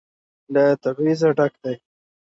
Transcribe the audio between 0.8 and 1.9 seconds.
تبعيضه ډک دى.